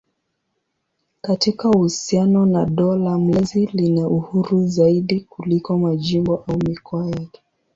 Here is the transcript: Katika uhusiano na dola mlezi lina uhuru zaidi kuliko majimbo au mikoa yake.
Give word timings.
Katika 1.21 1.69
uhusiano 1.69 2.45
na 2.45 2.65
dola 2.65 3.17
mlezi 3.17 3.65
lina 3.73 4.07
uhuru 4.07 4.65
zaidi 4.67 5.19
kuliko 5.19 5.77
majimbo 5.79 6.35
au 6.47 6.57
mikoa 6.57 7.07
yake. 7.07 7.41